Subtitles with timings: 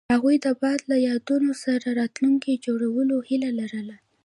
[0.13, 3.95] هغوی د باد له یادونو سره راتلونکی جوړولو هیله لرله.